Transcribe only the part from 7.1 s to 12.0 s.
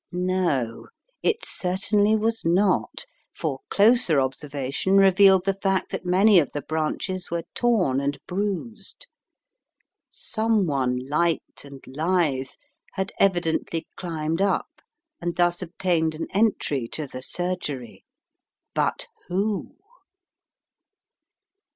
were torn and bruised. Someone light and